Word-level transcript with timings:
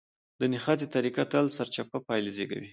د 0.39 0.41
نښتې 0.51 0.87
طريقه 0.95 1.23
تل 1.31 1.45
سرچپه 1.57 1.97
پايله 2.07 2.31
زېږوي. 2.35 2.69